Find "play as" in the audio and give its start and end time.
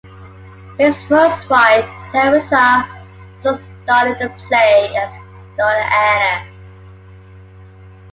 4.47-5.13